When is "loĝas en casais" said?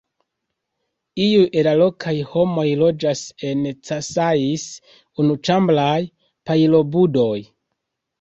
2.83-4.63